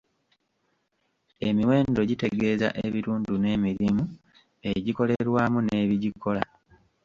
Emiwendo 1.47 2.01
gitegeeza 2.09 2.67
ebitundu 2.85 3.33
n'emirimu 3.37 4.03
egikolerwamu 4.71 5.59
n'ebigikola. 5.63 6.43